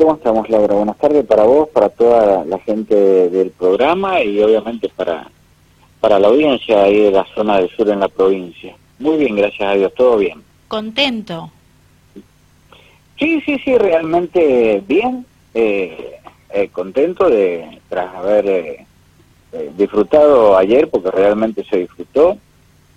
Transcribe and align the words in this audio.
¿Cómo 0.00 0.14
estamos, 0.14 0.48
Laura? 0.48 0.76
Buenas 0.76 0.96
tardes 0.96 1.26
para 1.26 1.44
vos, 1.44 1.68
para 1.68 1.90
toda 1.90 2.42
la 2.46 2.58
gente 2.60 2.94
del 2.94 3.50
programa 3.50 4.22
y 4.22 4.40
obviamente 4.42 4.88
para, 4.88 5.30
para 6.00 6.18
la 6.18 6.28
audiencia 6.28 6.84
ahí 6.84 7.00
de 7.00 7.10
la 7.10 7.26
zona 7.34 7.58
del 7.58 7.68
sur 7.68 7.86
en 7.90 8.00
la 8.00 8.08
provincia. 8.08 8.74
Muy 8.98 9.18
bien, 9.18 9.36
gracias 9.36 9.68
a 9.68 9.74
Dios, 9.74 9.92
todo 9.94 10.16
bien. 10.16 10.42
¿Contento? 10.68 11.50
Sí, 13.18 13.42
sí, 13.42 13.58
sí, 13.62 13.76
realmente 13.76 14.82
bien. 14.88 15.26
Eh, 15.52 16.16
eh, 16.48 16.70
contento 16.72 17.28
de, 17.28 17.78
tras 17.90 18.14
haber 18.14 18.46
eh, 18.48 18.86
disfrutado 19.76 20.56
ayer, 20.56 20.88
porque 20.88 21.10
realmente 21.10 21.62
se 21.64 21.76
disfrutó, 21.76 22.38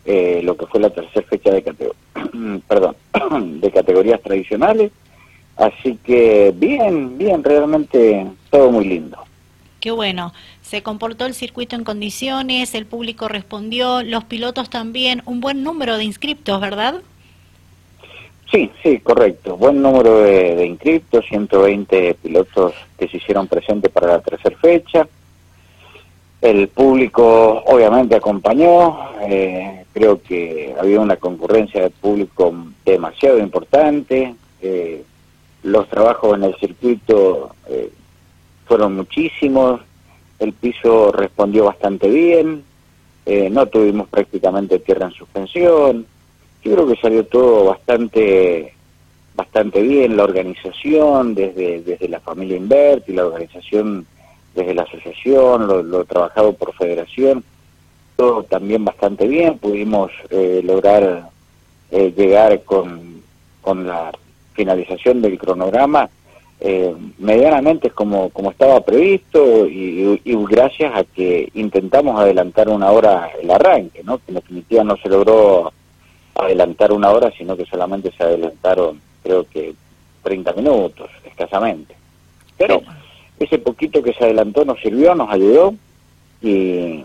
lo 0.05 0.55
que 0.55 0.65
fue 0.67 0.79
la 0.79 0.89
tercera 0.89 1.27
fecha 1.27 1.51
de, 1.51 1.91
perdón, 2.65 2.95
de 3.59 3.71
categorías 3.71 4.21
tradicionales 4.21 4.93
Así 5.57 5.97
que 6.03 6.53
bien, 6.55 7.17
bien, 7.17 7.43
realmente 7.43 8.25
todo 8.49 8.71
muy 8.71 8.85
lindo. 8.85 9.17
Qué 9.79 9.91
bueno. 9.91 10.33
Se 10.61 10.81
comportó 10.81 11.25
el 11.25 11.33
circuito 11.33 11.75
en 11.75 11.83
condiciones, 11.83 12.73
el 12.73 12.85
público 12.85 13.27
respondió, 13.27 14.01
los 14.01 14.23
pilotos 14.23 14.69
también, 14.69 15.21
un 15.25 15.41
buen 15.41 15.61
número 15.61 15.97
de 15.97 16.05
inscriptos, 16.05 16.59
¿verdad? 16.61 17.01
Sí, 18.53 18.71
sí, 18.81 18.99
correcto. 18.99 19.57
Buen 19.57 19.81
número 19.81 20.19
de, 20.19 20.65
inscriptos, 20.65 21.25
120 21.27 22.13
pilotos 22.15 22.73
que 22.97 23.07
se 23.07 23.17
hicieron 23.17 23.47
presentes 23.47 23.91
para 23.91 24.07
la 24.07 24.19
tercera 24.21 24.55
fecha. 24.57 25.07
El 26.39 26.67
público 26.67 27.63
obviamente 27.65 28.15
acompañó, 28.15 29.09
eh, 29.21 29.85
creo 29.91 30.21
que 30.21 30.75
había 30.79 30.99
una 30.99 31.15
concurrencia 31.15 31.81
de 31.81 31.89
público 31.89 32.53
demasiado 32.85 33.39
importante. 33.39 34.35
Eh, 34.61 35.03
los 35.63 35.87
trabajos 35.87 36.37
en 36.37 36.43
el 36.43 36.55
circuito 36.55 37.55
eh, 37.69 37.91
fueron 38.65 38.95
muchísimos, 38.95 39.81
el 40.39 40.53
piso 40.53 41.11
respondió 41.11 41.65
bastante 41.65 42.09
bien, 42.09 42.63
eh, 43.25 43.49
no 43.49 43.65
tuvimos 43.67 44.09
prácticamente 44.09 44.79
tierra 44.79 45.07
en 45.07 45.13
suspensión, 45.13 46.05
yo 46.63 46.73
creo 46.73 46.87
que 46.87 47.01
salió 47.01 47.25
todo 47.25 47.65
bastante 47.65 48.73
bastante 49.35 49.81
bien, 49.81 50.15
la 50.15 50.25
organización 50.25 51.33
desde, 51.33 51.81
desde 51.81 52.07
la 52.07 52.19
familia 52.19 52.55
Invert 52.55 53.09
y 53.09 53.13
la 53.13 53.25
organización 53.25 54.05
desde 54.53 54.75
la 54.75 54.83
asociación, 54.83 55.65
lo, 55.65 56.05
trabajado 56.05 56.53
por 56.53 56.75
federación, 56.75 57.43
todo 58.15 58.43
también 58.43 58.85
bastante 58.85 59.27
bien, 59.27 59.57
pudimos 59.57 60.11
eh, 60.29 60.61
lograr 60.63 61.29
llegar 61.91 62.63
con, 62.63 63.21
con 63.61 63.85
la 63.85 64.11
finalización 64.53 65.21
del 65.21 65.37
cronograma 65.37 66.09
eh, 66.65 66.95
medianamente 67.17 67.89
como, 67.89 68.29
como 68.29 68.51
estaba 68.51 68.79
previsto 68.79 69.67
y, 69.67 70.21
gracias 70.49 70.95
a 70.95 71.03
que 71.03 71.49
intentamos 71.55 72.17
adelantar 72.17 72.69
una 72.69 72.89
hora 72.89 73.31
el 73.41 73.51
arranque, 73.51 74.01
¿no? 74.03 74.19
que 74.19 74.25
en 74.29 74.35
definitiva 74.35 74.83
no 74.83 74.95
se 74.95 75.09
logró 75.09 75.73
adelantar 76.35 76.93
una 76.93 77.09
hora, 77.09 77.31
sino 77.37 77.57
que 77.57 77.65
solamente 77.65 78.11
se 78.11 78.23
adelantaron 78.23 79.01
creo 79.23 79.45
que 79.49 79.73
30 80.23 80.53
minutos 80.53 81.09
escasamente. 81.25 81.95
Pero 82.57 82.81
ese 83.39 83.57
poquito 83.57 84.01
que 84.01 84.13
se 84.13 84.23
adelantó 84.23 84.63
nos 84.63 84.79
sirvió, 84.79 85.15
nos 85.15 85.29
ayudó 85.31 85.73
y, 86.41 87.03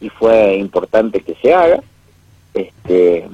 y 0.00 0.08
fue 0.08 0.54
importante 0.54 1.20
que 1.20 1.34
se 1.42 1.52
haga. 1.52 1.82
Este, 2.54 3.26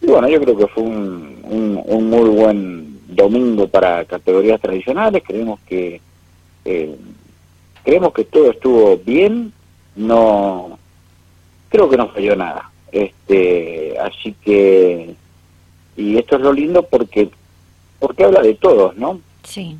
y 0.00 0.06
bueno, 0.06 0.28
yo 0.28 0.40
creo 0.40 0.56
que 0.56 0.66
fue 0.68 0.82
un, 0.82 1.40
un, 1.44 2.10
muy 2.10 2.28
buen 2.30 3.00
domingo 3.08 3.68
para 3.68 4.04
categorías 4.04 4.60
tradicionales. 4.60 5.22
Creemos 5.26 5.60
que 5.66 6.00
eh, 6.64 6.96
creemos 7.84 8.12
que 8.14 8.24
todo 8.24 8.50
estuvo 8.50 8.96
bien. 8.96 9.52
No 9.96 10.78
creo 11.68 11.90
que 11.90 11.96
no 11.96 12.08
falló 12.08 12.34
nada. 12.34 12.70
Este, 12.90 13.96
así 13.98 14.34
que 14.42 15.14
y 15.96 16.16
esto 16.16 16.36
es 16.36 16.42
lo 16.42 16.52
lindo 16.52 16.82
porque 16.82 17.30
porque 17.98 18.24
habla 18.24 18.40
de 18.40 18.54
todos, 18.54 18.96
¿no? 18.96 19.20
Sí. 19.42 19.76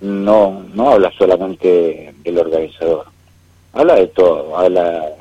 No 0.00 0.64
no 0.74 0.90
habla 0.90 1.10
solamente 1.16 2.14
del 2.22 2.38
organizador. 2.38 3.06
Habla 3.72 3.94
de 3.94 4.06
todo, 4.08 4.56
habla 4.58 5.14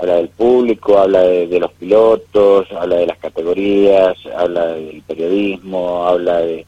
habla 0.00 0.16
del 0.16 0.28
público, 0.28 0.98
habla 0.98 1.20
de, 1.20 1.60
los 1.60 1.72
pilotos, 1.72 2.66
habla 2.72 2.96
de 2.96 3.06
las 3.06 3.18
categorías, 3.18 4.16
habla 4.36 4.68
del 4.68 5.02
periodismo, 5.02 6.06
habla 6.06 6.38
de, 6.38 6.66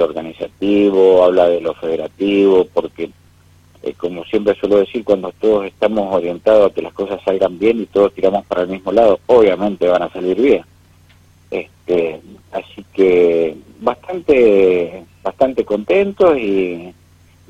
organizativo, 0.00 1.24
habla 1.24 1.48
de 1.48 1.62
lo 1.62 1.72
federativo, 1.72 2.66
porque 2.74 3.10
eh, 3.82 3.94
como 3.96 4.22
siempre 4.24 4.54
suelo 4.56 4.76
decir, 4.76 5.02
cuando 5.02 5.32
todos 5.40 5.64
estamos 5.64 6.14
orientados 6.14 6.70
a 6.70 6.74
que 6.74 6.82
las 6.82 6.92
cosas 6.92 7.22
salgan 7.24 7.58
bien 7.58 7.80
y 7.80 7.86
todos 7.86 8.12
tiramos 8.12 8.44
para 8.44 8.62
el 8.62 8.68
mismo 8.68 8.92
lado, 8.92 9.18
obviamente 9.26 9.88
van 9.88 10.02
a 10.02 10.12
salir 10.12 10.38
bien. 10.38 10.62
Este, 11.50 12.20
así 12.52 12.84
que 12.92 13.56
bastante, 13.80 15.04
bastante 15.22 15.64
contentos 15.64 16.36
y 16.36 16.92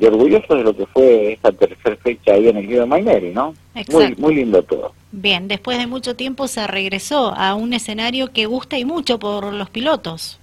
y 0.00 0.06
orgulloso 0.06 0.54
de 0.54 0.62
lo 0.62 0.76
que 0.76 0.86
fue 0.86 1.32
esta 1.32 1.50
tercera 1.50 1.96
fecha 1.96 2.32
ahí 2.32 2.48
en 2.48 2.56
el 2.58 2.68
de 2.68 2.86
Maineri, 2.86 3.32
¿no? 3.32 3.54
Muy, 3.90 4.14
muy 4.16 4.34
lindo 4.36 4.62
todo. 4.62 4.92
Bien, 5.10 5.48
después 5.48 5.78
de 5.78 5.86
mucho 5.86 6.14
tiempo 6.14 6.46
se 6.46 6.66
regresó 6.66 7.32
a 7.34 7.54
un 7.54 7.72
escenario 7.72 8.32
que 8.32 8.46
gusta 8.46 8.78
y 8.78 8.84
mucho 8.84 9.18
por 9.18 9.52
los 9.52 9.70
pilotos. 9.70 10.38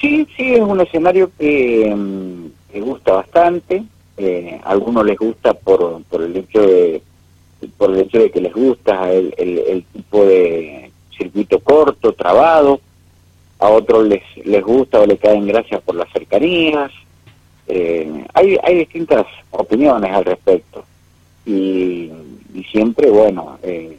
Sí, 0.00 0.26
sí, 0.36 0.54
es 0.54 0.60
un 0.60 0.80
escenario 0.80 1.30
que, 1.38 1.92
mm, 1.94 2.80
gusta 2.80 3.14
bastante. 3.14 3.82
Eh, 4.16 4.60
a 4.62 4.70
algunos 4.70 5.04
les 5.04 5.18
gusta 5.18 5.54
por, 5.54 6.02
por 6.04 6.22
el 6.22 6.36
hecho 6.36 6.60
de 6.60 7.02
por 7.78 7.90
el 7.90 8.00
hecho 8.00 8.18
de 8.18 8.30
que 8.30 8.42
les 8.42 8.52
gusta 8.52 9.10
el, 9.10 9.32
el 9.38 9.84
tipo 9.84 10.24
de 10.26 10.90
circuito 11.16 11.58
corto, 11.60 12.12
trabado. 12.12 12.80
A 13.58 13.70
otros 13.70 14.06
les, 14.06 14.22
les 14.44 14.62
gusta 14.62 15.00
o 15.00 15.06
le 15.06 15.16
caen 15.16 15.46
gracias 15.46 15.80
por 15.80 15.94
las 15.94 16.12
cercanías 16.12 16.92
eh, 17.66 18.26
hay, 18.34 18.58
hay 18.62 18.74
distintas 18.76 19.26
opiniones 19.50 20.12
al 20.12 20.24
respecto 20.24 20.84
y, 21.46 22.10
siempre, 22.70 23.10
bueno, 23.10 23.58
eh, 23.62 23.98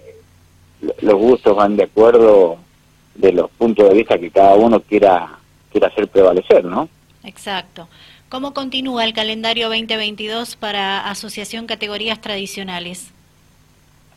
los 1.02 1.16
gustos 1.16 1.56
van 1.56 1.76
de 1.76 1.84
acuerdo 1.84 2.58
de 3.16 3.32
los 3.32 3.50
puntos 3.52 3.90
de 3.90 3.96
vista 3.96 4.18
que 4.18 4.32
cada 4.32 4.56
uno 4.56 4.80
quiera, 4.80 5.38
quiera 5.72 5.88
hacer 5.88 6.08
prevalecer, 6.08 6.66
¿no? 6.66 6.90
Exacto. 7.24 7.88
¿Cómo 8.30 8.54
continúa 8.54 9.06
el 9.06 9.14
calendario 9.14 9.70
2022 9.70 10.56
para 10.56 11.10
Asociación 11.10 11.68
Categorías 11.68 12.20
Tradicionales? 12.22 13.12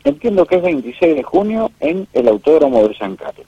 Entiendo 0.05 0.47
que 0.47 0.57
es 0.57 0.63
26 0.63 1.17
de 1.17 1.23
junio 1.23 1.71
en 1.81 2.09
el 2.13 2.29
Autódromo 2.29 2.89
de 2.89 2.97
San 2.97 3.17
Carlos. 3.17 3.47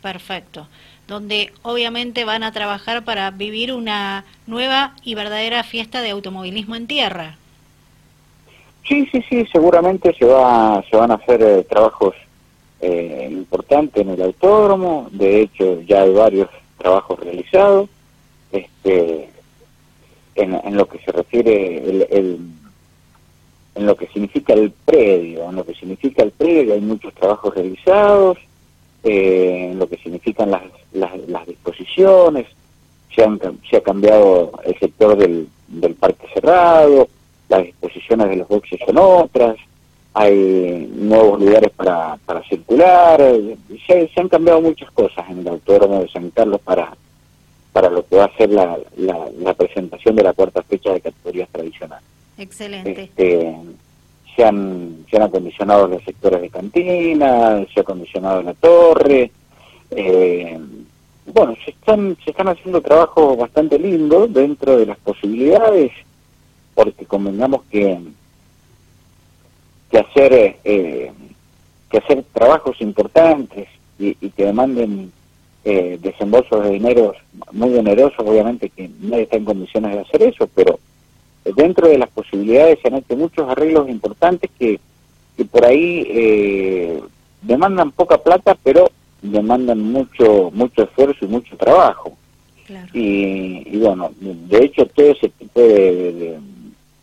Perfecto 0.00 0.66
donde 1.10 1.52
obviamente 1.62 2.24
van 2.24 2.44
a 2.44 2.52
trabajar 2.52 3.04
para 3.04 3.32
vivir 3.32 3.72
una 3.72 4.24
nueva 4.46 4.94
y 5.02 5.16
verdadera 5.16 5.64
fiesta 5.64 6.02
de 6.02 6.10
automovilismo 6.10 6.76
en 6.76 6.86
tierra. 6.86 7.36
Sí, 8.86 9.08
sí, 9.10 9.22
sí, 9.28 9.44
seguramente 9.52 10.14
se, 10.14 10.24
va, 10.24 10.82
se 10.88 10.96
van 10.96 11.10
a 11.10 11.14
hacer 11.14 11.42
eh, 11.42 11.66
trabajos 11.68 12.14
eh, 12.80 13.28
importantes 13.30 14.00
en 14.00 14.10
el 14.10 14.22
autódromo, 14.22 15.08
de 15.10 15.42
hecho 15.42 15.82
ya 15.82 16.02
hay 16.02 16.12
varios 16.14 16.48
trabajos 16.78 17.18
realizados, 17.18 17.90
este, 18.52 19.28
en, 20.36 20.76
lo 20.76 20.86
que 20.86 20.98
se 21.00 21.10
refiere 21.10 22.06
el, 22.08 22.38
en 23.74 23.86
lo 23.86 23.96
que 23.96 24.06
significa 24.06 24.52
el 24.52 24.70
predio, 24.70 25.50
en 25.50 25.56
lo 25.56 25.66
que 25.66 25.74
significa 25.74 26.22
el 26.22 26.30
predio 26.30 26.74
hay 26.74 26.80
muchos 26.80 27.12
trabajos 27.14 27.52
realizados, 27.54 28.38
eh, 29.04 29.68
en 29.72 29.78
lo 29.78 29.88
que 29.88 29.96
significan 29.98 30.50
las, 30.50 30.62
las, 30.92 31.46
disposiciones, 31.46 32.46
se, 33.14 33.24
han, 33.24 33.40
se 33.68 33.76
ha 33.76 33.82
cambiado 33.82 34.52
el 34.64 34.78
sector 34.78 35.16
del, 35.16 35.48
del 35.68 35.94
parque 35.94 36.26
cerrado, 36.34 37.08
las 37.48 37.64
disposiciones 37.64 38.28
de 38.28 38.36
los 38.36 38.48
boxes 38.48 38.78
son 38.84 38.98
otras, 38.98 39.56
hay 40.14 40.88
nuevos 40.92 41.40
lugares 41.40 41.70
para, 41.70 42.16
para 42.26 42.42
circular, 42.44 43.20
se, 43.86 44.10
han 44.16 44.28
cambiado 44.28 44.60
muchas 44.60 44.90
cosas 44.90 45.28
en 45.30 45.38
el 45.40 45.48
Autódromo 45.48 46.00
de 46.00 46.08
San 46.08 46.30
Carlos 46.30 46.60
para, 46.62 46.96
para 47.72 47.90
lo 47.90 48.04
que 48.06 48.16
va 48.16 48.24
a 48.24 48.36
ser 48.36 48.50
la, 48.50 48.78
la, 48.96 49.54
presentación 49.54 50.16
de 50.16 50.24
la 50.24 50.32
cuarta 50.32 50.62
fecha 50.62 50.92
de 50.92 51.00
categorías 51.00 51.48
tradicionales. 51.50 52.04
Excelente. 52.38 53.02
Este, 53.02 53.56
se 54.34 54.44
han, 54.44 55.04
se 55.10 55.16
han 55.16 55.22
acondicionado 55.22 55.88
los 55.88 56.02
sectores 56.02 56.40
de 56.40 56.50
cantina, 56.50 57.64
se 57.72 57.80
ha 57.80 57.82
acondicionado 57.82 58.42
la 58.42 58.54
torre, 58.54 59.30
eh, 59.90 60.58
bueno, 61.32 61.54
se 61.64 61.70
están, 61.70 62.16
se 62.24 62.30
están 62.30 62.48
haciendo 62.48 62.80
trabajos 62.80 63.36
bastante 63.36 63.78
lindos 63.78 64.32
dentro 64.32 64.76
de 64.76 64.86
las 64.86 64.98
posibilidades, 64.98 65.92
porque 66.74 67.04
convengamos 67.04 67.62
que, 67.70 67.98
que 69.90 69.98
hacer 69.98 70.56
eh, 70.64 71.12
que 71.90 71.98
hacer 71.98 72.24
trabajos 72.32 72.80
importantes 72.80 73.68
y, 73.98 74.14
que 74.14 74.44
demanden 74.46 75.12
eh, 75.64 75.98
desembolsos 76.00 76.64
de 76.64 76.70
dinero 76.70 77.14
muy 77.52 77.76
onerosos, 77.76 78.18
obviamente 78.20 78.70
que 78.70 78.88
nadie 79.00 79.24
está 79.24 79.36
en 79.36 79.44
condiciones 79.44 79.92
de 79.92 80.00
hacer 80.00 80.22
eso, 80.22 80.48
pero 80.54 80.78
dentro 81.54 81.88
de 81.88 81.98
las 81.98 82.10
posibilidades 82.10 82.78
se 82.80 82.88
han 82.88 82.96
hecho 82.96 83.16
muchos 83.16 83.48
arreglos 83.48 83.88
importantes 83.88 84.50
que, 84.58 84.80
que 85.36 85.44
por 85.44 85.64
ahí 85.64 86.06
eh, 86.08 87.00
demandan 87.42 87.92
poca 87.92 88.18
plata, 88.18 88.56
pero 88.62 88.90
demandan 89.22 89.80
mucho 89.80 90.50
mucho 90.52 90.82
esfuerzo 90.82 91.24
y 91.24 91.28
mucho 91.28 91.56
trabajo. 91.56 92.16
Y, 92.92 93.76
bueno, 93.78 94.12
de 94.20 94.64
hecho 94.64 94.86
todo 94.86 95.06
ese 95.06 95.28
tipo 95.30 95.60
de, 95.60 96.38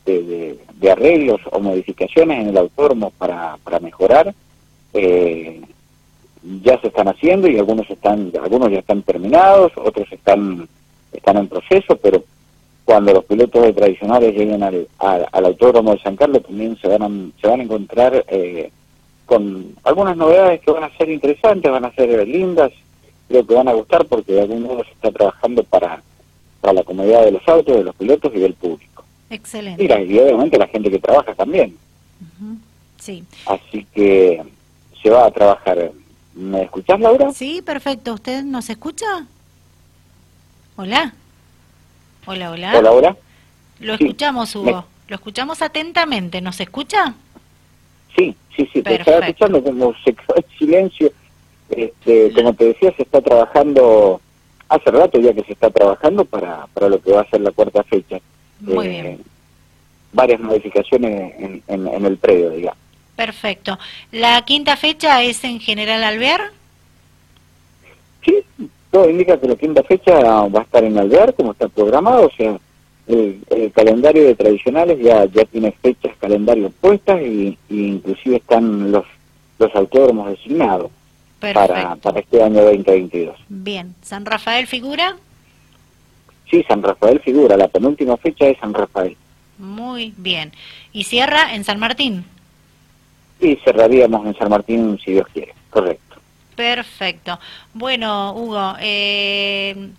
de, 0.06 0.92
arreglos 0.92 1.42
o 1.52 1.60
modificaciones 1.60 2.40
en 2.40 2.48
el 2.48 2.58
autónomo 2.58 3.12
para, 3.18 3.58
para 3.62 3.82
mejorar 3.82 4.34
eh, 4.94 5.62
ya 6.64 6.80
se 6.80 6.88
están 6.88 7.10
haciendo 7.10 7.50
y 7.50 7.58
algunos 7.58 7.90
están 7.90 8.32
algunos 8.42 8.72
ya 8.72 8.80
están 8.80 9.02
terminados, 9.02 9.74
otros 9.76 10.08
están 10.12 10.68
están 11.12 11.38
en 11.38 11.48
proceso, 11.48 11.98
pero 11.98 12.24
cuando 12.88 13.12
los 13.12 13.26
pilotos 13.26 13.64
de 13.64 13.74
tradicionales 13.74 14.34
lleguen 14.34 14.64
al, 14.64 14.88
al, 15.00 15.46
autódromo 15.46 15.92
de 15.92 16.00
San 16.00 16.16
Carlos 16.16 16.42
también 16.42 16.78
se 16.78 16.88
van 16.88 17.04
a, 17.04 17.42
se 17.42 17.46
van 17.46 17.60
a 17.60 17.64
encontrar 17.64 18.24
eh, 18.30 18.72
con 19.26 19.76
algunas 19.84 20.16
novedades 20.16 20.62
que 20.62 20.72
van 20.72 20.86
a 20.86 20.98
ser 20.98 21.10
interesantes, 21.10 21.70
van 21.70 21.84
a 21.84 21.92
ser 21.92 22.26
lindas, 22.26 22.72
creo 23.28 23.46
que 23.46 23.56
van 23.56 23.68
a 23.68 23.74
gustar 23.74 24.06
porque 24.06 24.32
de 24.32 24.42
algún 24.44 24.64
modo 24.64 24.86
se 24.86 24.92
está 24.92 25.12
trabajando 25.12 25.66
para, 25.66 26.02
para 26.62 26.72
la 26.72 26.84
comodidad 26.84 27.26
de 27.26 27.34
los 27.34 27.46
autos, 27.50 27.76
de 27.76 27.84
los 27.84 27.94
pilotos 27.94 28.32
y 28.34 28.40
del 28.40 28.54
público. 28.54 29.04
Excelente. 29.30 29.84
y 29.84 30.20
obviamente 30.20 30.58
la 30.58 30.68
gente 30.68 30.90
que 30.90 31.00
trabaja 31.00 31.36
también. 31.36 31.76
Sí. 33.02 33.22
Así 33.48 33.86
que 33.94 34.42
se 35.04 35.10
va 35.10 35.26
a 35.26 35.32
trabajar. 35.32 35.92
¿Me 36.34 36.64
escuchás, 36.64 37.02
Laura? 37.02 37.34
Sí, 37.34 37.62
perfecto. 37.62 38.14
¿Usted 38.14 38.46
nos 38.46 38.70
escucha? 38.70 39.28
Hola. 40.78 41.14
Hola, 42.28 42.52
hola. 42.52 42.74
Hola, 42.78 42.92
hola. 42.92 43.18
Lo 43.80 43.94
escuchamos, 43.94 44.54
Hugo. 44.54 44.84
Lo 45.08 45.16
escuchamos 45.16 45.62
atentamente. 45.62 46.42
¿Nos 46.42 46.60
escucha? 46.60 47.14
Sí, 48.18 48.36
sí, 48.54 48.70
sí. 48.74 48.82
Te 48.82 48.96
estaba 48.96 49.20
escuchando 49.26 49.64
como 49.64 49.94
se 50.04 50.14
quedó 50.14 50.36
en 50.36 50.60
silencio. 50.60 51.12
Este, 51.70 52.34
como 52.34 52.54
te 52.54 52.66
decía, 52.66 52.94
se 52.98 53.04
está 53.04 53.22
trabajando, 53.22 54.20
hace 54.68 54.92
rato 54.92 55.20
ya 55.20 55.34
que 55.34 55.44
se 55.44 55.54
está 55.54 55.70
trabajando 55.70 56.26
para, 56.26 56.68
para 56.74 56.90
lo 56.90 57.02
que 57.02 57.14
va 57.14 57.22
a 57.22 57.30
ser 57.30 57.40
la 57.40 57.52
cuarta 57.52 57.82
fecha. 57.84 58.20
Muy 58.60 58.90
bien. 58.90 59.06
Eh, 59.06 59.20
varias 60.12 60.42
modificaciones 60.42 61.34
en, 61.40 61.64
en, 61.68 62.06
el 62.06 62.18
predio, 62.18 62.50
digamos. 62.50 62.78
Perfecto. 63.16 63.80
¿La 64.12 64.42
quinta 64.44 64.76
fecha 64.76 65.24
es 65.24 65.46
en 65.46 65.62
General 65.62 66.04
Alvear? 66.04 66.52
Todo 68.98 69.12
indica 69.12 69.40
que 69.40 69.48
la 69.48 69.56
quinta 69.56 69.84
fecha 69.84 70.20
va 70.48 70.62
a 70.62 70.64
estar 70.64 70.84
en 70.84 70.98
Alvear, 70.98 71.36
como 71.36 71.52
está 71.52 71.68
programado, 71.68 72.26
o 72.26 72.32
sea, 72.32 72.58
el, 73.08 73.72
calendario 73.72 74.24
de 74.24 74.34
tradicionales 74.34 74.98
ya 75.00 75.24
ya 75.26 75.46
tiene 75.46 75.72
fechas, 75.72 76.14
calendario 76.20 76.72
puestas 76.82 77.22
y, 77.22 77.56
inclusive 77.70 78.38
están 78.38 78.92
los 78.92 79.06
los 79.60 79.76
autódromos 79.76 80.32
designados 80.32 80.90
para, 81.40 81.96
para 81.98 82.20
este 82.20 82.42
año 82.42 82.64
2022. 82.64 83.38
Bien, 83.50 83.94
¿San 84.02 84.26
Rafael 84.26 84.66
figura? 84.66 85.16
Sí, 86.50 86.66
San 86.68 86.82
Rafael 86.82 87.20
figura, 87.20 87.56
la 87.56 87.68
penúltima 87.68 88.18
fecha 88.18 88.48
es 88.48 88.58
San 88.58 88.74
Rafael. 88.74 89.16
Muy 89.60 90.16
bien. 90.18 90.54
¿Y 90.92 91.04
cierra 91.04 91.54
en 91.54 91.64
San 91.64 91.80
Martín? 91.80 92.26
Sí, 93.40 93.60
cerraríamos 93.64 94.26
en 94.26 94.36
San 94.36 94.50
Martín 94.50 94.98
si 95.06 95.12
Dios 95.12 95.28
quiere, 95.32 95.54
correcto. 95.70 96.07
Perfecto. 96.58 97.40
Bueno, 97.76 98.34
Hugo, 98.34 98.74
eh, 98.82 99.92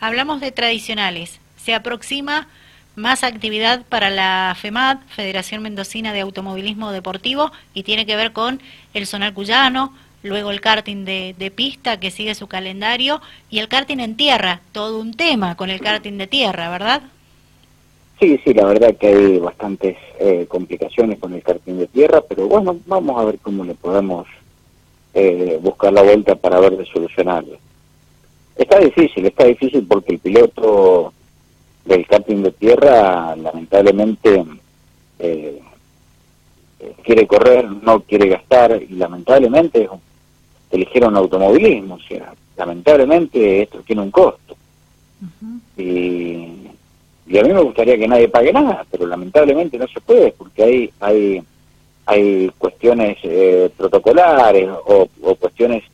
hablamos 0.00 0.40
de 0.40 0.50
tradicionales. 0.50 1.38
Se 1.56 1.72
aproxima 1.72 2.48
más 2.96 3.22
actividad 3.22 3.84
para 3.88 4.10
la 4.10 4.56
FEMAD, 4.60 4.98
Federación 5.06 5.62
Mendocina 5.62 6.12
de 6.12 6.22
Automovilismo 6.22 6.90
Deportivo, 6.90 7.52
y 7.74 7.84
tiene 7.84 8.06
que 8.06 8.16
ver 8.16 8.32
con 8.32 8.60
el 8.92 9.06
Sonar 9.06 9.34
Cuyano, 9.34 9.94
luego 10.24 10.50
el 10.50 10.60
karting 10.60 11.04
de, 11.04 11.36
de, 11.38 11.50
pista 11.52 12.00
que 12.00 12.10
sigue 12.10 12.34
su 12.34 12.48
calendario 12.48 13.20
y 13.48 13.60
el 13.60 13.68
karting 13.68 14.00
en 14.00 14.16
tierra, 14.16 14.60
todo 14.72 15.00
un 15.00 15.14
tema 15.14 15.56
con 15.56 15.70
el 15.70 15.80
karting 15.80 16.18
de 16.18 16.26
tierra, 16.26 16.70
¿verdad? 16.70 17.02
Sí, 18.18 18.40
sí, 18.42 18.52
la 18.52 18.66
verdad 18.66 18.96
que 18.96 19.06
hay 19.06 19.38
bastantes 19.38 19.96
eh, 20.18 20.46
complicaciones 20.48 21.20
con 21.20 21.34
el 21.34 21.42
karting 21.44 21.74
de 21.74 21.86
tierra, 21.86 22.20
pero 22.28 22.48
bueno, 22.48 22.76
vamos 22.86 23.20
a 23.20 23.24
ver 23.24 23.38
cómo 23.38 23.64
le 23.64 23.76
podemos 23.76 24.26
eh, 25.20 25.58
buscar 25.60 25.92
la 25.92 26.02
vuelta 26.02 26.36
para 26.36 26.60
ver 26.60 26.76
de 26.76 26.86
solucionarlo. 26.86 27.56
Está 28.54 28.78
difícil, 28.78 29.26
está 29.26 29.44
difícil 29.46 29.84
porque 29.88 30.12
el 30.12 30.20
piloto 30.20 31.12
del 31.84 32.06
karting 32.06 32.42
de 32.42 32.52
tierra 32.52 33.34
lamentablemente 33.34 34.44
eh, 35.18 35.60
quiere 37.02 37.26
correr, 37.26 37.68
no 37.68 38.00
quiere 38.00 38.28
gastar 38.28 38.80
y 38.80 38.94
lamentablemente 38.94 39.88
eligieron 40.70 41.16
automovilismo, 41.16 41.96
o 41.96 42.00
sea, 42.00 42.32
lamentablemente 42.56 43.62
esto 43.62 43.80
tiene 43.80 44.02
un 44.02 44.12
costo. 44.12 44.56
y, 45.76 46.68
y, 47.26 47.38
a 47.38 47.42
mí 47.42 47.52
me 47.52 47.62
gustaría 47.62 47.98
que 47.98 48.06
nadie 48.06 48.28
pague 48.28 48.52
nada, 48.52 48.86
pero 48.88 49.04
lamentablemente 49.04 49.78
no 49.78 49.88
se 49.88 50.00
puede 50.00 50.30
porque 50.30 50.62
hay 50.62 50.90
hay 51.00 51.42
hay 52.08 52.50
cuestiones 52.56 53.18
eh, 53.22 53.70
protocolares 53.76 54.66
o, 54.86 55.06
cuestiones 55.38 55.84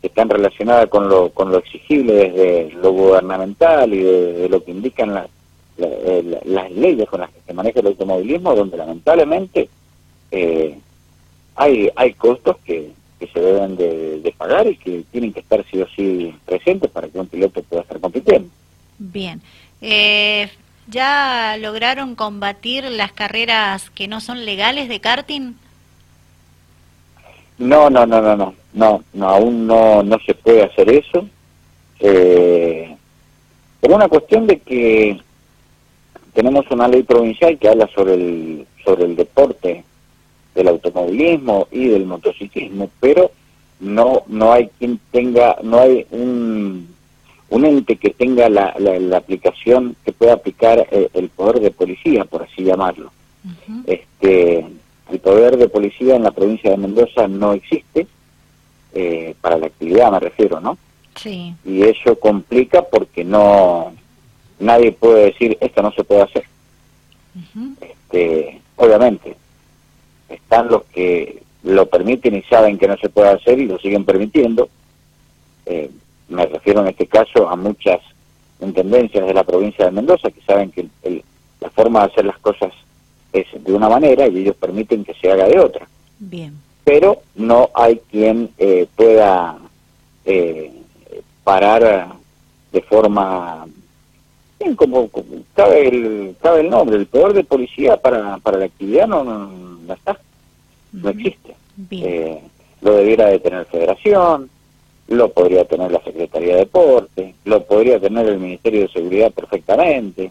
que 0.00 0.06
están 0.06 0.30
relacionadas 0.30 0.88
con 0.88 1.06
lo, 1.06 1.28
con 1.30 1.52
lo 1.52 1.58
exigible 1.58 2.14
desde 2.14 2.72
lo 2.82 2.92
gubernamental 2.92 3.92
y 3.92 4.02
de, 4.02 4.48
lo 4.48 4.64
que 4.64 4.70
indican 4.70 5.12
las 5.12 6.70
leyes 6.72 7.06
con 7.10 7.20
las 7.20 7.30
que 7.30 7.40
se 7.46 7.52
maneja 7.52 7.80
el 7.80 7.88
automovilismo, 7.88 8.54
donde 8.54 8.78
lamentablemente 8.78 9.68
eh, 10.30 10.78
hay, 11.56 11.90
hay 11.94 12.14
costos 12.14 12.56
que, 12.64 12.92
que 13.18 13.26
se 13.26 13.38
deben 13.38 13.76
de, 13.76 14.34
pagar 14.38 14.66
y 14.66 14.76
que 14.76 15.04
tienen 15.10 15.34
que 15.34 15.40
estar 15.40 15.62
sí 15.70 15.82
o 15.82 15.86
sí 15.94 16.34
presentes 16.46 16.90
para 16.90 17.06
que 17.08 17.18
un 17.18 17.26
piloto 17.26 17.62
pueda 17.64 17.82
estar 17.82 18.00
compitiendo. 18.00 18.48
Bien. 18.98 19.42
Eh, 19.82 20.48
¿Ya 20.86 21.56
lograron 21.58 22.14
combatir 22.14 22.84
las 22.84 23.12
carreras 23.12 23.90
que 23.90 24.08
no 24.08 24.20
son 24.20 24.44
legales 24.44 24.88
de 24.88 25.00
karting? 25.00 25.52
No, 27.58 27.90
no, 27.90 28.06
no, 28.06 28.20
no, 28.20 28.36
no, 28.36 28.54
no, 28.72 29.04
no 29.12 29.28
aún 29.28 29.66
no, 29.66 30.02
no 30.02 30.18
se 30.24 30.34
puede 30.34 30.64
hacer 30.64 30.90
eso. 30.90 31.26
Eh, 32.00 32.96
una 33.82 34.08
cuestión 34.08 34.46
de 34.46 34.58
que 34.60 35.20
tenemos 36.32 36.64
una 36.70 36.88
ley 36.88 37.02
provincial 37.02 37.58
que 37.58 37.68
habla 37.68 37.88
sobre 37.94 38.14
el, 38.14 38.66
sobre 38.84 39.04
el 39.04 39.16
deporte 39.16 39.84
del 40.54 40.68
automovilismo 40.68 41.68
y 41.70 41.88
del 41.88 42.06
motociclismo, 42.06 42.90
pero 43.00 43.30
no, 43.80 44.22
no 44.26 44.52
hay 44.52 44.68
quien 44.78 45.00
tenga, 45.10 45.56
no 45.62 45.80
hay 45.80 46.06
un 46.10 46.89
un 47.50 47.64
ente 47.64 47.96
que 47.96 48.10
tenga 48.10 48.48
la, 48.48 48.74
la, 48.78 49.16
aplicación, 49.16 49.96
que 50.04 50.12
pueda 50.12 50.34
aplicar 50.34 50.86
eh, 50.90 51.10
el 51.14 51.28
poder 51.28 51.60
de 51.60 51.70
policía, 51.72 52.24
por 52.24 52.42
así 52.42 52.62
llamarlo. 52.62 53.12
este 53.86 54.64
El 55.10 55.18
poder 55.18 55.56
de 55.56 55.68
policía 55.68 56.14
en 56.14 56.22
la 56.22 56.30
provincia 56.30 56.70
de 56.70 56.76
Mendoza 56.76 57.26
no 57.26 57.52
existe, 57.52 58.06
eh, 58.94 59.34
para 59.40 59.56
la 59.56 59.66
actividad 59.66 60.12
me 60.12 60.20
refiero, 60.20 60.60
¿no? 60.60 60.78
Sí. 61.16 61.54
Y 61.64 61.82
eso 61.82 62.18
complica 62.18 62.82
porque 62.82 63.24
no 63.24 63.92
nadie 64.60 64.92
puede 64.92 65.26
decir 65.26 65.58
esto 65.60 65.82
no 65.82 65.90
se 65.92 66.04
puede 66.04 66.22
hacer. 66.22 66.44
este, 67.80 68.60
obviamente, 68.76 69.36
están 70.28 70.68
los 70.68 70.84
que 70.84 71.42
lo 71.64 71.86
permiten 71.86 72.36
y 72.36 72.42
saben 72.42 72.78
que 72.78 72.88
no 72.88 72.96
se 72.96 73.08
puede 73.08 73.30
hacer 73.30 73.58
y 73.58 73.66
lo 73.66 73.78
siguen 73.78 74.04
permitiendo. 74.04 74.68
Eh, 75.66 75.90
me 76.30 76.46
refiero 76.46 76.80
en 76.80 76.88
este 76.88 77.06
caso 77.06 77.48
a 77.48 77.56
muchas 77.56 78.00
intendencias 78.60 79.26
de 79.26 79.34
la 79.34 79.44
provincia 79.44 79.84
de 79.84 79.90
Mendoza 79.90 80.30
que 80.30 80.40
saben 80.42 80.70
que 80.70 80.86
la 81.60 81.70
forma 81.70 82.00
de 82.00 82.06
hacer 82.06 82.24
las 82.24 82.38
cosas 82.38 82.72
es 83.32 83.46
de 83.52 83.72
una 83.72 83.88
manera 83.88 84.26
y 84.26 84.38
ellos 84.38 84.56
permiten 84.56 85.04
que 85.04 85.14
se 85.14 85.30
haga 85.30 85.46
de 85.46 85.58
otra. 85.58 85.86
Bien. 86.18 86.54
Pero 86.84 87.22
no 87.34 87.70
hay 87.74 88.00
quien 88.10 88.50
eh, 88.58 88.86
pueda 88.96 89.58
eh, 90.24 90.72
parar 91.44 92.14
de 92.72 92.82
forma 92.82 93.66
bien 94.58 94.76
como, 94.76 95.08
cabe 95.54 95.88
el 95.88 96.36
cabe 96.40 96.60
el 96.60 96.70
nombre 96.70 96.96
el 96.96 97.06
poder 97.06 97.32
de 97.32 97.44
policía 97.44 97.96
para, 97.96 98.36
para 98.38 98.58
la 98.58 98.66
actividad 98.66 99.08
no, 99.08 99.24
no, 99.24 99.94
está 99.94 100.18
no 100.92 101.08
existe 101.08 101.56
eh, 101.90 102.40
lo 102.82 102.92
debiera 102.94 103.26
de 103.26 103.40
tener 103.40 103.64
federación 103.66 104.50
lo 105.10 105.32
podría 105.32 105.64
tener 105.64 105.90
la 105.90 106.02
Secretaría 106.04 106.54
de 106.54 106.60
Deporte, 106.60 107.34
lo 107.44 107.64
podría 107.64 107.98
tener 107.98 108.28
el 108.28 108.38
Ministerio 108.38 108.82
de 108.82 108.88
Seguridad 108.88 109.32
perfectamente, 109.32 110.30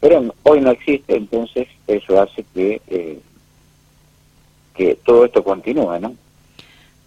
pero 0.00 0.22
hoy 0.42 0.60
no 0.60 0.70
existe, 0.70 1.16
entonces 1.16 1.66
eso 1.86 2.20
hace 2.20 2.44
que, 2.54 2.82
eh, 2.88 3.18
que 4.74 4.96
todo 4.96 5.24
esto 5.24 5.42
continúe, 5.42 5.98
¿no? 5.98 6.14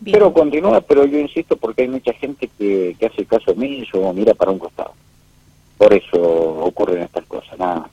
Pero 0.03 0.33
continúa, 0.33 0.81
pero 0.81 1.05
yo 1.05 1.19
insisto 1.19 1.55
porque 1.57 1.83
hay 1.83 1.89
mucha 1.89 2.11
gente 2.13 2.49
que, 2.57 2.95
que 2.99 3.05
hace 3.05 3.23
caso 3.25 3.51
omiso 3.51 3.99
o 3.99 4.11
mira 4.13 4.33
para 4.33 4.49
un 4.49 4.57
costado. 4.57 4.93
Por 5.77 5.93
eso 5.93 6.19
ocurren 6.19 7.03
estas 7.03 7.25
cosas, 7.25 7.57
nada 7.59 7.87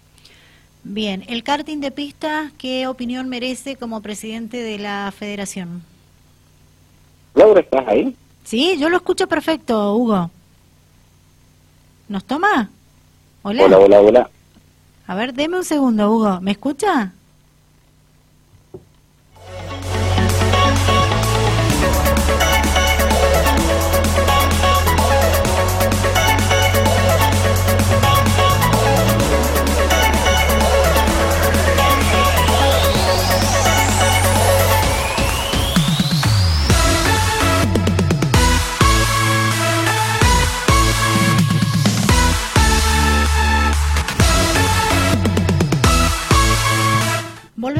Bien, 0.84 1.22
el 1.28 1.42
karting 1.42 1.80
de 1.80 1.90
pista, 1.90 2.50
¿qué 2.56 2.86
opinión 2.86 3.28
merece 3.28 3.76
como 3.76 4.00
presidente 4.00 4.56
de 4.56 4.78
la 4.78 5.12
federación? 5.14 5.82
Laura, 7.34 7.60
¿estás 7.60 7.86
ahí? 7.86 8.16
Sí, 8.48 8.78
yo 8.78 8.88
lo 8.88 8.96
escucho 8.96 9.26
perfecto, 9.26 9.94
Hugo. 9.94 10.30
¿Nos 12.08 12.24
toma? 12.24 12.70
Hola. 13.42 13.64
Hola, 13.66 13.78
hola, 13.78 14.00
hola. 14.00 14.30
A 15.06 15.14
ver, 15.14 15.34
deme 15.34 15.58
un 15.58 15.64
segundo, 15.64 16.10
Hugo. 16.10 16.40
¿Me 16.40 16.52
escucha? 16.52 17.12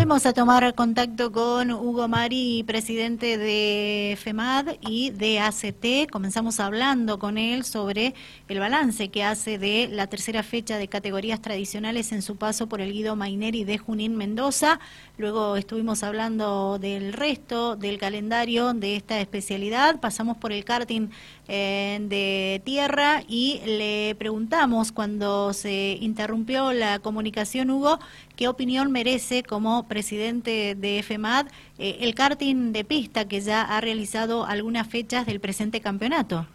Volvemos 0.09 0.25
a 0.25 0.33
tomar 0.33 0.75
contacto 0.75 1.31
con 1.33 1.71
Hugo 1.71 2.09
Mari, 2.09 2.65
presidente 2.67 3.37
de 3.37 4.17
FEMAD 4.19 4.77
y 4.81 5.11
de 5.11 5.39
ACT. 5.39 6.11
Comenzamos 6.11 6.61
hablando 6.61 7.19
con 7.19 7.37
él 7.37 7.63
sobre 7.63 8.15
el 8.49 8.59
balance 8.59 9.11
que 9.11 9.23
hace 9.23 9.59
de 9.59 9.87
la 9.93 10.07
tercera 10.07 10.43
fecha 10.43 10.79
de 10.79 10.89
categorías 10.89 11.43
tradicionales 11.43 12.11
en 12.13 12.23
su 12.23 12.37
paso 12.37 12.71
por 12.71 12.81
el 12.81 12.95
Guido 12.95 13.17
Maineri 13.17 13.65
de 13.65 13.77
Junín 13.77 14.17
Mendoza. 14.17 14.81
Luego 15.19 15.57
estuvimos 15.57 16.03
hablando 16.03 16.79
del 16.79 17.13
resto 17.13 17.77
del 17.77 17.99
calendario 17.99 18.73
de 18.73 18.97
esta 18.97 19.21
especialidad. 19.21 20.01
Pasamos 20.01 20.39
por 20.39 20.53
el 20.53 20.65
karting 20.65 21.11
eh, 21.51 21.97
de 22.03 22.61
tierra 22.63 23.23
y 23.27 23.63
le 23.65 24.15
preguntamos 24.17 24.93
cuando 24.93 25.55
se 25.55 25.97
interrumpió 25.99 26.75
la 26.75 26.99
comunicación, 26.99 27.71
Hugo, 27.71 27.99
qué 28.37 28.49
opinión 28.49 28.93
merece 28.93 29.43
como 29.43 29.89
presidente 29.89 30.75
de 30.75 31.03
FEMAD 31.03 31.47
eh, 31.79 32.01
el 32.01 32.15
karting 32.15 32.73
de 32.73 32.85
pista 32.85 33.27
que 33.27 33.41
ya 33.41 33.63
ha 33.63 33.81
realizado 33.81 34.45
algunas 34.45 34.89
fechas 34.89 35.25
del 35.25 35.41
presente 35.41 35.81
campeonato. 35.81 36.47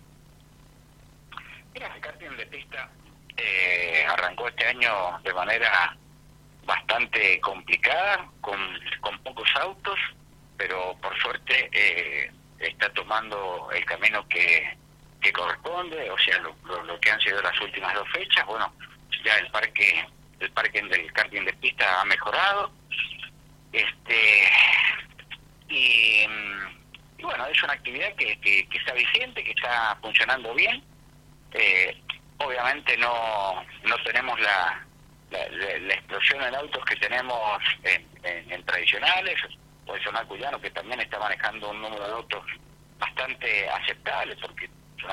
Mira, 1.73 1.91
el 1.95 1.99
karting 1.99 2.37
de 2.37 2.45
pista 2.45 2.87
eh, 3.35 4.05
arrancó 4.07 4.47
este 4.47 4.67
año 4.67 4.91
de 5.23 5.33
manera 5.33 5.97
bastante 6.67 7.39
complicada, 7.41 8.29
con, 8.41 8.59
con 9.01 9.17
pocos 9.23 9.49
autos, 9.59 9.97
pero 10.55 10.95
por 11.01 11.19
suerte 11.19 12.31
está 12.59 12.93
tomando 12.93 13.69
el 13.75 13.83
camino 13.85 14.25
que, 14.29 14.82
que 15.23 15.33
corresponde, 15.33 16.11
o 16.11 16.17
sea, 16.19 16.37
lo, 16.39 16.99
que 16.99 17.09
han 17.09 17.19
sido 17.21 17.41
las 17.41 17.59
últimas 17.61 17.93
dos 17.95 18.07
fechas, 18.09 18.45
bueno, 18.45 18.71
ya 19.23 19.35
el 19.37 19.49
parque 19.49 20.05
el 20.39 20.51
parque 20.51 20.81
del 20.81 21.11
karting 21.13 21.45
de 21.45 21.53
pista 21.53 22.01
ha 22.01 22.05
mejorado, 22.05 22.71
este 23.71 24.43
y, 25.69 26.25
bueno, 27.21 27.47
es 27.47 27.63
una 27.63 27.73
actividad 27.73 28.13
que, 28.15 28.37
que, 28.41 28.67
está 28.77 28.93
vigente, 28.93 29.43
que 29.43 29.51
está 29.51 29.97
funcionando 30.01 30.53
bien, 30.53 30.83
eh, 31.53 31.97
obviamente 32.37 32.97
no, 32.97 33.63
no 33.85 33.95
tenemos 34.03 34.39
la, 34.41 34.85
la, 35.31 35.93
explosión 35.93 36.43
en 36.43 36.55
autos 36.55 36.83
que 36.85 36.97
tenemos 36.97 37.63
en, 37.83 38.51
en, 38.51 38.65
tradicionales, 38.65 39.39
o 39.85 39.95
el 39.95 40.27
Cuyano 40.27 40.59
que 40.59 40.69
también 40.71 40.99
está 40.99 41.17
manejando 41.17 41.71
un 41.71 41.81
número 41.81 42.05
de 42.05 42.13
autos 42.13 42.43
bastante 42.99 43.69
aceptable, 43.69 44.35
porque 44.41 44.69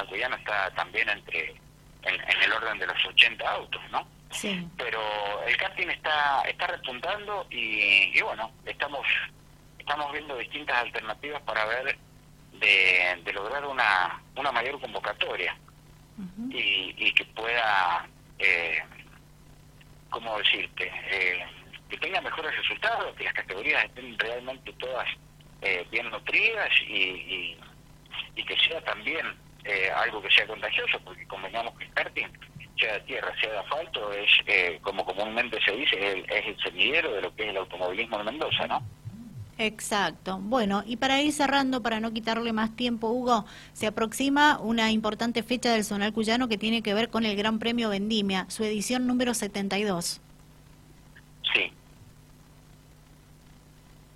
Cuyano 0.08 0.36
está 0.36 0.70
también 0.72 1.08
entre 1.08 1.54
en, 2.02 2.42
el 2.42 2.52
orden 2.52 2.78
de 2.78 2.86
los 2.86 3.04
80 3.04 3.50
autos, 3.50 3.82
¿no? 3.90 4.06
Sí. 4.30 4.66
Pero 4.76 5.00
el 5.46 5.56
karting 5.56 5.88
está 5.88 6.42
está 6.42 6.66
repuntando 6.68 7.46
y, 7.50 8.20
bueno, 8.22 8.52
estamos 8.64 9.06
estamos 9.78 10.12
viendo 10.12 10.36
distintas 10.36 10.76
alternativas 10.76 11.42
para 11.42 11.64
ver 11.64 11.98
de, 12.52 13.32
lograr 13.32 13.64
una, 13.64 14.22
una 14.36 14.52
mayor 14.52 14.80
convocatoria 14.80 15.56
y, 16.50 16.94
y, 16.96 17.12
que 17.12 17.24
pueda, 17.24 18.06
eh, 18.38 18.78
¿cómo 20.10 20.36
decirte? 20.38 20.92
Eh, 21.10 21.44
que 21.88 21.96
tenga 21.96 22.20
mejores 22.20 22.54
resultados, 22.56 23.16
que 23.16 23.24
las 23.24 23.32
categorías 23.32 23.84
estén 23.84 24.18
realmente 24.18 24.72
todas 24.74 25.08
eh, 25.62 25.86
bien 25.90 26.10
nutridas 26.10 26.70
y, 26.86 26.94
y, 26.94 27.60
y 28.36 28.44
que 28.44 28.56
sea 28.60 28.80
también 28.82 29.34
eh, 29.64 29.90
algo 29.94 30.22
que 30.22 30.30
sea 30.30 30.46
contagioso, 30.46 30.98
porque 31.04 31.26
convengamos 31.26 31.76
que 31.76 31.84
el 31.84 31.92
karting, 31.92 32.26
sea 32.78 32.94
de 32.94 33.00
tierra, 33.00 33.32
sea 33.40 33.52
de 33.52 33.58
asfalto, 33.58 34.12
es, 34.12 34.30
eh, 34.46 34.78
como 34.82 35.04
comúnmente 35.04 35.58
se 35.62 35.72
dice, 35.72 36.24
es 36.28 36.46
el, 36.46 36.56
semillero 36.62 37.12
de 37.12 37.22
lo 37.22 37.34
que 37.34 37.44
es 37.44 37.50
el 37.50 37.56
automovilismo 37.58 38.18
en 38.20 38.26
Mendoza, 38.26 38.66
¿no? 38.66 38.82
Exacto. 39.58 40.38
Bueno, 40.40 40.82
y 40.86 40.96
para 40.96 41.20
ir 41.20 41.32
cerrando, 41.32 41.82
para 41.82 42.00
no 42.00 42.12
quitarle 42.12 42.54
más 42.54 42.74
tiempo, 42.74 43.08
Hugo, 43.08 43.44
se 43.74 43.86
aproxima 43.86 44.58
una 44.58 44.90
importante 44.90 45.42
fecha 45.42 45.72
del 45.72 45.84
Zonal 45.84 46.14
Cuyano 46.14 46.48
que 46.48 46.56
tiene 46.56 46.82
que 46.82 46.94
ver 46.94 47.10
con 47.10 47.26
el 47.26 47.36
Gran 47.36 47.58
Premio 47.58 47.90
Vendimia, 47.90 48.46
su 48.48 48.64
edición 48.64 49.06
número 49.06 49.34
72. 49.34 50.22
Sí. 51.52 51.72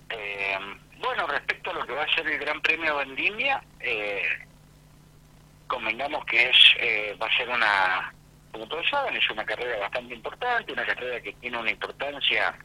Eh, 0.09 0.59
bueno, 0.99 1.27
respecto 1.27 1.71
a 1.71 1.75
lo 1.75 1.85
que 1.85 1.93
va 1.93 2.05
a 2.05 2.15
ser 2.15 2.27
el 2.27 2.39
Gran 2.39 2.63
Premio 2.63 2.97
Vendimia, 2.97 3.63
eh, 3.81 4.23
convengamos 5.75 6.25
que 6.27 6.51
es 6.51 6.57
eh, 6.79 7.17
va 7.21 7.27
a 7.27 7.37
ser 7.37 7.49
una, 7.49 8.15
como 8.53 8.67
todos 8.69 8.89
saben, 8.89 9.17
es 9.17 9.29
una 9.29 9.45
carrera 9.45 9.77
bastante 9.81 10.15
importante, 10.15 10.73
una 10.73 10.87
carrera 10.87 11.21
que 11.21 11.33
tiene 11.35 11.59
una 11.59 11.71
importancia 11.71 12.57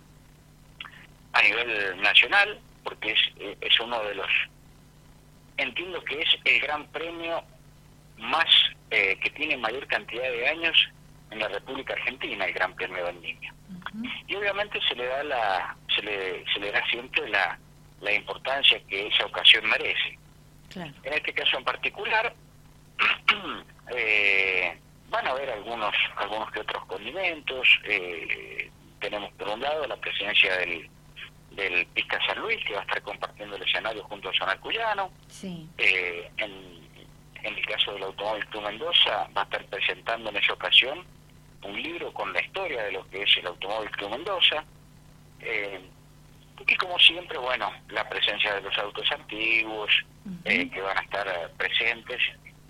a 1.33 1.41
nivel 1.41 1.99
nacional, 2.01 2.59
porque 2.83 3.11
es, 3.11 3.19
eh, 3.37 3.57
es 3.61 3.79
uno 3.79 3.99
de 4.03 4.13
los, 4.13 4.29
entiendo 5.57 6.03
que 6.03 6.21
es 6.21 6.29
el 6.45 6.59
gran 6.61 6.85
premio 6.89 7.43
más, 8.17 8.47
eh, 8.91 9.17
que 9.23 9.31
tiene 9.31 9.57
mayor 9.57 9.87
cantidad 9.87 10.29
de 10.29 10.47
años 10.47 10.77
en 11.31 11.39
la 11.39 11.47
República 11.47 11.93
Argentina, 11.93 12.45
el 12.45 12.53
Gran 12.53 12.75
Premio 12.75 12.97
de 12.97 13.11
Vendimia. 13.11 13.53
Y 14.27 14.35
obviamente 14.35 14.79
se 14.87 14.95
le 14.95 15.05
da 15.05 15.23
la, 15.23 15.75
se 15.95 16.01
le, 16.01 16.43
se 16.51 16.59
le 16.59 16.71
da 16.71 16.83
siempre 16.87 17.27
la, 17.29 17.57
la 18.01 18.13
importancia 18.13 18.79
que 18.87 19.07
esa 19.07 19.25
ocasión 19.25 19.67
merece. 19.67 20.17
En 20.75 21.13
este 21.13 21.33
caso 21.33 21.57
en 21.57 21.63
particular, 21.63 22.33
eh, 23.95 24.77
van 25.09 25.27
a 25.27 25.31
haber 25.31 25.49
algunos 25.49 25.95
algunos 26.17 26.51
que 26.51 26.59
otros 26.61 26.85
condimentos. 26.85 27.67
Eh, 27.85 28.69
tenemos 28.99 29.31
por 29.33 29.47
un 29.49 29.61
lado 29.61 29.87
la 29.87 29.95
presencia 29.97 30.57
del, 30.57 30.89
del 31.51 31.85
Pisca 31.87 32.19
San 32.25 32.39
Luis, 32.39 32.63
que 32.65 32.73
va 32.73 32.79
a 32.79 32.83
estar 32.83 33.01
compartiendo 33.01 33.55
el 33.55 33.63
escenario 33.63 34.03
junto 34.03 34.29
a 34.29 34.33
Zonal 34.33 34.59
Cuyano. 34.59 35.11
Eh, 35.77 36.29
en, 36.37 36.79
el 37.41 37.65
caso 37.65 37.93
del 37.93 38.03
Automóvil 38.03 38.45
Club 38.47 38.63
Mendoza, 38.63 39.29
va 39.35 39.41
a 39.41 39.43
estar 39.45 39.65
presentando 39.65 40.29
en 40.29 40.37
esa 40.37 40.53
ocasión 40.53 41.05
un 41.63 41.81
libro 41.81 42.13
con 42.13 42.33
la 42.33 42.41
historia 42.41 42.83
de 42.83 42.91
lo 42.91 43.09
que 43.09 43.23
es 43.23 43.37
el 43.37 43.47
Automóvil 43.47 43.89
Club 43.91 44.09
Mendoza. 44.11 44.63
Eh, 45.39 45.81
y 46.67 46.75
como 46.75 46.99
siempre, 46.99 47.37
bueno, 47.37 47.71
la 47.89 48.07
presencia 48.09 48.53
de 48.55 48.61
los 48.61 48.77
autos 48.77 49.09
antiguos 49.11 49.89
que 50.43 50.81
van 50.81 50.97
a 50.97 51.01
estar 51.01 51.51
presentes 51.57 52.21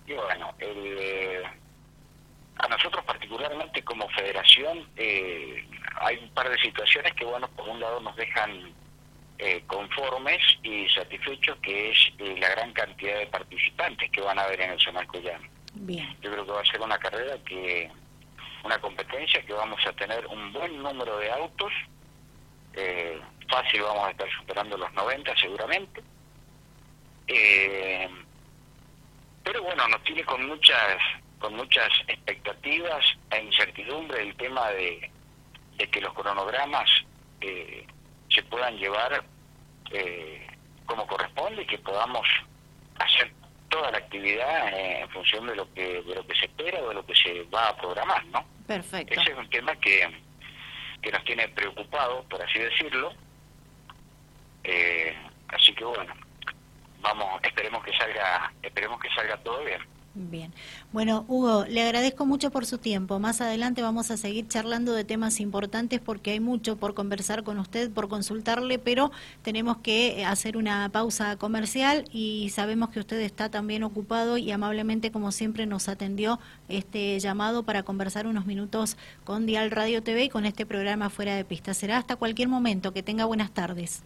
y 0.10 0.14
bueno, 0.14 0.54
eh, 0.60 1.44
a 2.58 2.68
nosotros 2.68 3.06
particularmente 3.06 3.84
como 3.84 4.10
federación 4.10 4.90
eh, 4.98 5.64
hay 6.02 6.18
un 6.18 6.30
par 6.32 6.50
de 6.50 6.58
situaciones 6.58 7.14
que, 7.14 7.26
bueno, 7.26 7.48
por 7.50 7.70
un 7.70 7.80
lado 7.80 8.00
nos 8.00 8.16
dejan 8.16 8.74
eh, 9.38 9.64
conformes 9.68 10.42
y 10.64 10.90
satisfechos, 10.90 11.58
que 11.62 11.92
es 11.92 11.98
la 12.40 12.50
gran 12.50 12.74
cantidad 12.74 13.20
de 13.20 13.28
participantes 13.28 14.10
que 14.10 14.22
van 14.22 14.40
a 14.40 14.44
haber 14.44 14.62
en 14.62 14.72
el 14.72 14.80
Zonal 14.80 15.08
Cuyano. 15.08 15.48
Yo 15.76 16.32
creo 16.32 16.46
que 16.46 16.52
va 16.52 16.62
a 16.62 16.66
ser 16.66 16.82
una 16.82 16.98
carrera 16.98 17.38
que, 17.46 17.92
una 18.64 18.80
competencia 18.80 19.46
que 19.46 19.54
vamos 19.54 19.80
a 19.86 19.94
tener 19.94 20.26
un 20.26 20.52
buen 20.52 20.82
número 20.82 21.18
de 21.20 21.32
autos, 21.32 21.72
fácil 23.48 23.82
vamos 23.84 24.08
a 24.08 24.12
estar 24.12 24.28
superando 24.32 24.76
los 24.76 24.92
90 24.94 25.38
seguramente. 25.38 26.02
Eh, 27.28 28.10
pero 29.44 29.64
bueno, 29.64 29.88
nos 29.88 30.04
tiene 30.04 30.24
con 30.24 30.46
muchas 30.48 30.98
con 31.40 31.56
muchas 31.56 31.90
expectativas 32.08 33.06
e 33.32 33.42
incertidumbre 33.42 34.22
el 34.22 34.36
tema 34.36 34.70
de, 34.72 35.10
que 35.90 36.02
los 36.02 36.14
cronogramas 36.14 36.90
eh, 37.40 37.88
se 38.30 38.44
puedan 38.44 38.78
llevar 38.78 39.24
eh, 39.92 40.46
como 40.86 41.08
corresponde 41.08 41.62
y 41.62 41.66
que 41.66 41.78
podamos 41.78 42.28
toda 43.70 43.92
la 43.92 44.00
actividad 44.00 44.68
en 44.74 45.10
función 45.10 45.48
de 45.48 45.56
lo 45.56 45.72
que 45.74 46.02
de 46.02 46.16
lo 46.16 46.26
que 46.26 46.36
se 46.36 46.46
espera 46.46 46.82
o 46.82 46.90
de 46.90 46.96
lo 46.96 47.06
que 47.06 47.16
se 47.16 47.44
va 47.44 47.70
a 47.70 47.78
programar, 47.78 48.26
¿no? 48.26 48.44
Perfecto. 48.68 49.14
Ese 49.20 49.32
es 49.32 49.38
un 49.38 49.50
tema 49.50 49.76
que, 49.78 50.10
que 51.02 51.12
nos 51.12 51.24
tiene 51.24 51.48
preocupados, 51.50 52.26
por 52.26 52.42
así 52.42 52.60
decirlo. 52.60 53.14
Eh, 54.64 55.16
así 55.48 55.74
que 55.74 55.86
bueno, 55.86 56.14
vamos, 57.02 57.42
esperemos 57.44 57.84
que 57.84 57.94
salga, 57.94 58.52
esperemos 58.62 59.00
que 59.00 59.10
salga 59.10 59.38
todo 59.38 59.64
bien. 59.64 59.82
Bien. 60.16 60.52
Bueno, 60.92 61.24
Hugo, 61.28 61.66
le 61.66 61.84
agradezco 61.84 62.26
mucho 62.26 62.50
por 62.52 62.66
su 62.66 62.80
tiempo. 62.80 63.20
Más 63.20 63.42
adelante 63.42 63.82
vamos 63.82 64.10
a 64.12 64.18
seguir 64.18 64.48
charlando 64.48 64.94
de 64.94 65.06
temas 65.06 65.40
importantes 65.40 66.02
porque 66.02 66.32
hay 66.32 66.40
mucho 66.40 66.78
por 66.78 66.96
conversar 66.96 67.44
con 67.44 67.60
usted, 67.60 67.92
por 67.92 68.10
consultarle, 68.10 68.80
pero 68.80 69.12
tenemos 69.44 69.78
que 69.78 70.26
hacer 70.26 70.58
una 70.58 70.90
pausa 70.90 71.38
comercial 71.38 72.06
y 72.12 72.50
sabemos 72.50 72.90
que 72.90 73.00
usted 73.00 73.20
está 73.22 73.50
también 73.50 73.84
ocupado 73.84 74.38
y 74.38 74.52
amablemente, 74.52 75.12
como 75.12 75.32
siempre, 75.32 75.66
nos 75.68 75.88
atendió 75.88 76.40
este 76.68 77.20
llamado 77.20 77.64
para 77.64 77.84
conversar 77.84 78.26
unos 78.28 78.46
minutos 78.46 78.98
con 79.24 79.46
Dial 79.46 79.72
Radio 79.72 80.02
TV 80.04 80.26
y 80.26 80.30
con 80.30 80.46
este 80.46 80.66
programa 80.66 81.10
Fuera 81.10 81.36
de 81.36 81.46
Pista. 81.46 81.74
Será 81.74 81.98
hasta 81.98 82.16
cualquier 82.16 82.50
momento. 82.50 82.94
Que 82.94 83.04
tenga 83.04 83.26
buenas 83.26 83.52
tardes. 83.52 84.04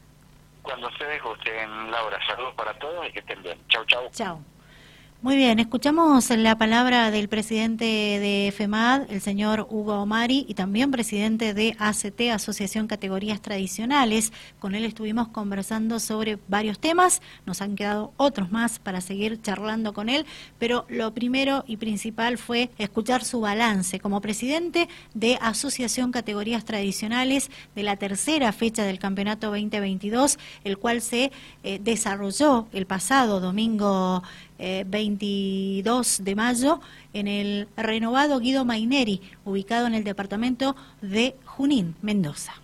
Cuando 0.63 0.87
ustedes 0.87 1.21
gusten, 1.21 1.91
Laura, 1.91 2.17
saludos 2.25 2.53
para 2.55 2.73
todos 2.79 3.07
y 3.07 3.11
que 3.11 3.19
estén 3.19 3.43
bien. 3.43 3.59
Chau, 3.67 3.85
chau. 3.85 4.09
Chau. 4.11 4.43
Muy 5.23 5.37
bien, 5.37 5.57
escuchamos 5.59 6.29
la 6.31 6.57
palabra 6.57 7.09
del 7.09 7.29
presidente 7.29 7.85
de 7.85 8.53
FEMAD, 8.53 9.09
el 9.09 9.21
señor 9.21 9.67
Hugo 9.69 10.01
Omari, 10.01 10.45
y 10.49 10.53
también 10.53 10.91
presidente 10.91 11.53
de 11.53 11.77
ACT, 11.79 12.33
Asociación 12.33 12.87
Categorías 12.87 13.41
Tradicionales. 13.41 14.33
Con 14.59 14.75
él 14.75 14.83
estuvimos 14.83 15.29
conversando 15.29 16.01
sobre 16.01 16.39
varios 16.49 16.77
temas, 16.77 17.21
nos 17.45 17.61
han 17.61 17.77
quedado 17.77 18.11
otros 18.17 18.51
más 18.51 18.79
para 18.79 18.99
seguir 18.99 19.41
charlando 19.41 19.93
con 19.93 20.09
él, 20.09 20.25
pero 20.59 20.85
lo 20.89 21.13
primero 21.13 21.63
y 21.67 21.77
principal 21.77 22.37
fue 22.37 22.69
escuchar 22.77 23.23
su 23.23 23.39
balance 23.39 24.01
como 24.01 24.19
presidente 24.19 24.89
de 25.13 25.37
Asociación 25.39 26.11
Categorías 26.11 26.65
Tradicionales 26.65 27.49
de 27.75 27.83
la 27.83 27.95
tercera 27.95 28.51
fecha 28.51 28.83
del 28.83 28.99
Campeonato 28.99 29.47
2022, 29.51 30.37
el 30.65 30.77
cual 30.77 31.01
se 31.01 31.31
eh, 31.63 31.79
desarrolló 31.81 32.67
el 32.73 32.85
pasado 32.87 33.39
domingo 33.39 34.21
22 34.87 36.19
eh, 36.19 36.23
de 36.23 36.35
mayo 36.35 36.79
en 37.13 37.27
el 37.27 37.67
renovado 37.75 38.39
Guido 38.39 38.65
Maineri, 38.65 39.21
ubicado 39.45 39.87
en 39.87 39.95
el 39.95 40.03
departamento 40.03 40.75
de 41.01 41.35
Junín, 41.45 41.95
Mendoza. 42.01 42.62